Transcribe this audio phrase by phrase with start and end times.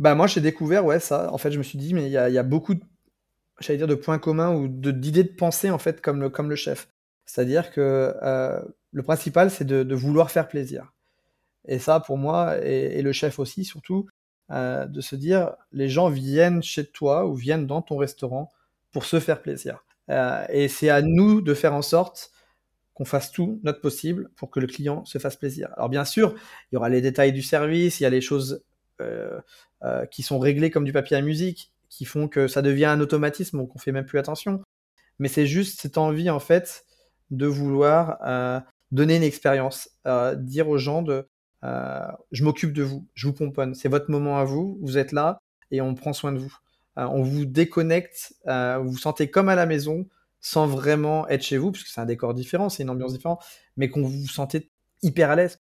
[0.00, 1.30] Bah, moi, j'ai découvert, ouais, ça.
[1.32, 2.82] En fait, je me suis dit: «Mais il y a beaucoup d»
[3.60, 6.50] j'allais dire de points communs ou de d'idées de pensée, en fait, comme le comme
[6.50, 6.88] le chef.
[7.26, 10.92] C'est-à-dire que, heu, le principal, c'est de de vouloir faire plaisir
[11.68, 14.08] et ça, pour moi et le chef aussi, surtout,
[14.52, 18.50] heu, de se dire: «Les gens viennent chez toi ou viennent dans ton restaurant
[18.92, 20.14] pour se faire plaisir», heu
[20.50, 22.32] et c'est à nous de faire en sorte
[22.94, 25.70] qu'on fasse tout notre possible pour que le client se fasse plaisir.
[25.76, 26.34] Alors bien sûr,
[26.72, 28.62] il y aura les détails du service, il y a les choses,
[30.10, 33.58] qui sont réglées comme du papier à musique, qui font que ça devient un automatisme,
[33.58, 34.62] donc on fait même plus attention.
[35.18, 36.84] Mais c'est juste cette envie, en fait,
[37.30, 38.60] de vouloir, heu,
[38.92, 39.90] donner une expérience,
[40.36, 41.26] dire aux gens de,
[41.62, 45.38] «Je m'occupe de vous, je vous pomponne, c'est votre moment à vous, vous êtes là
[45.70, 46.56] et on prend soin de vous».
[46.96, 50.06] On vous déconnecte, vous vous sentez comme à la maison,
[50.40, 53.42] sans vraiment être chez vous, puisque c'est un décor différent, c'est une ambiance différente,
[53.76, 54.70] mais qu'on vous sentez
[55.02, 55.60] hyper à l'aise.